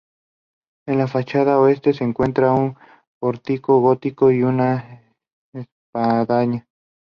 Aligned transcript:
En 0.87 0.97
la 0.97 1.05
fachada 1.07 1.59
oeste 1.59 1.93
se 1.93 2.03
encuentra 2.03 2.53
un 2.53 2.75
pórtico 3.21 3.79
gótico 3.81 4.31
y 4.31 4.41
una 4.41 5.03
espadaña. 5.53 6.65